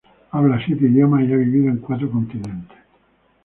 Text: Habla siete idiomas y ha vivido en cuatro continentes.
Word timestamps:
Habla 0.31 0.59
siete 0.65 0.85
idiomas 0.85 1.21
y 1.21 1.31
ha 1.31 1.35
vivido 1.35 1.69
en 1.69 1.77
cuatro 1.77 2.09
continentes. 2.09 2.75